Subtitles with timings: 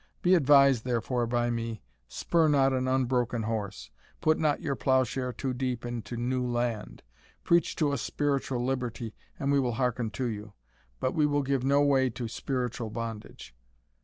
[0.23, 5.53] Be advised, therefore, by me Spur not an unbroken horse put not your ploughshare too
[5.53, 7.03] deep into new land
[7.43, 10.53] Preach to us spiritual liberty, and we will hearken to you.
[10.99, 13.53] But we will give no way to spiritual bondage.